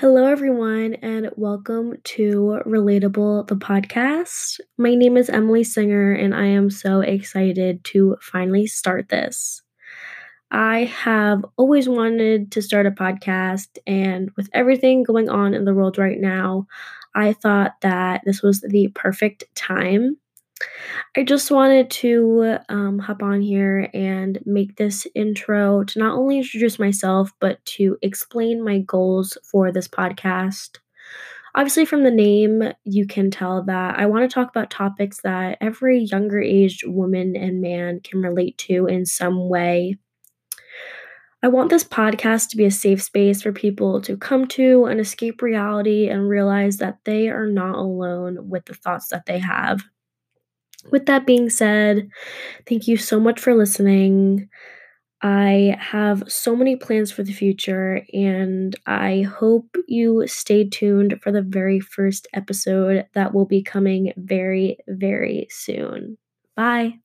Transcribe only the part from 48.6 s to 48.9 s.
the